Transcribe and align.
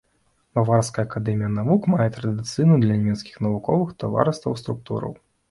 Баварская 0.59 1.03
акадэмія 1.07 1.49
навук 1.57 1.81
мае 1.95 2.07
традыцыйную 2.15 2.79
для 2.85 2.97
нямецкіх 3.03 3.37
навуковых 3.45 3.95
таварыстваў 4.07 4.59
структуру. 4.65 5.15